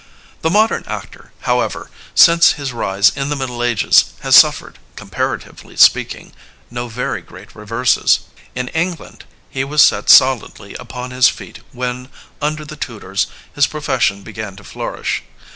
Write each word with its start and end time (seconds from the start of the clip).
The 0.41 0.49
modem 0.49 0.83
actor, 0.87 1.31
however, 1.41 1.91
since 2.15 2.53
his 2.53 2.73
rise 2.73 3.11
in 3.15 3.29
the 3.29 3.35
middle 3.35 3.61
ages, 3.63 4.05
has 4.21 4.35
suffered, 4.35 4.79
comparatively 4.95 5.77
speaking, 5.77 6.33
no 6.71 6.87
very 6.87 7.21
great 7.21 7.53
reverses. 7.55 8.21
In 8.55 8.69
England 8.69 9.25
he 9.51 9.63
was 9.63 9.83
set 9.83 10.09
solidly 10.09 10.73
upon 10.73 11.11
his 11.11 11.29
feet 11.29 11.59
when, 11.71 12.09
under 12.41 12.65
the 12.65 12.75
Tudors, 12.77 13.27
his 13.53 13.67
profession 13.67 14.23
began 14.23 14.55
to 14.55 14.63
flourish. 14.63 15.21